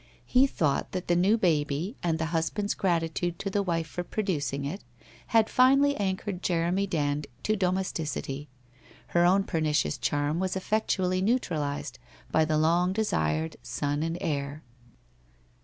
He 0.25 0.47
thought 0.47 0.93
that 0.93 1.07
the 1.07 1.15
new 1.15 1.37
baby, 1.37 1.95
and 2.01 2.17
the 2.17 2.25
husband's 2.33 2.73
gratitude 2.73 3.37
to 3.37 3.51
the 3.51 3.61
wife 3.61 3.85
for 3.85 4.03
producing 4.03 4.65
it, 4.65 4.83
had 5.27 5.47
finally 5.47 5.95
anchored 5.95 6.41
Jeremy 6.41 6.87
Band 6.87 7.27
to 7.43 7.55
domesticity. 7.55 8.49
Her 9.09 9.27
own 9.27 9.43
pernicious 9.43 9.99
charm 9.99 10.39
was 10.39 10.55
effectually 10.55 11.21
neutralized 11.21 11.99
by 12.31 12.45
the 12.45 12.57
long 12.57 12.93
desired 12.93 13.57
son 13.61 14.01
and 14.01 14.17
heir. 14.21 14.63